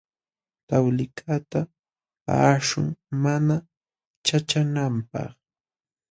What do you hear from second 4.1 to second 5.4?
ćhaqćhananpaq.